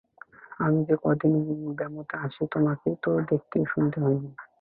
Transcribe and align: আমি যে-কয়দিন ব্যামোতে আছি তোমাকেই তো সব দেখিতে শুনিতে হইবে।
আমি 0.59 0.79
যে-কয়দিন 0.87 1.33
ব্যামোতে 1.77 2.15
আছি 2.25 2.41
তোমাকেই 2.53 2.95
তো 2.95 3.09
সব 3.11 3.25
দেখিতে 3.29 3.57
শুনিতে 3.71 3.97
হইবে। 4.05 4.27